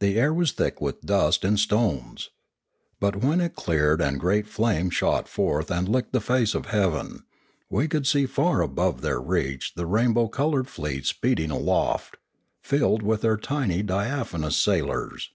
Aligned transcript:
The 0.00 0.18
air 0.18 0.32
was 0.32 0.52
thick 0.52 0.80
with 0.80 1.02
dust 1.02 1.44
and 1.44 1.60
stones. 1.60 2.30
But 3.00 3.16
when 3.16 3.38
it 3.38 3.54
cleared 3.54 4.00
and 4.00 4.18
great 4.18 4.46
flames 4.46 4.94
shot 4.94 5.28
forth 5.28 5.70
and 5.70 5.86
licked 5.86 6.14
the 6.14 6.22
face 6.22 6.54
of 6.54 6.64
heaven, 6.72 7.24
we 7.68 7.86
could 7.86 8.06
see 8.06 8.24
far 8.24 8.62
above 8.62 9.02
their 9.02 9.20
reach 9.20 9.74
the 9.74 9.84
rainbow 9.84 10.28
coloured 10.28 10.68
fleet 10.68 11.04
speeding 11.04 11.50
aloft, 11.50 12.16
filled 12.62 13.02
with 13.02 13.20
their 13.20 13.36
tiny 13.36 13.82
diaphanous 13.82 14.56
sailors. 14.56 15.28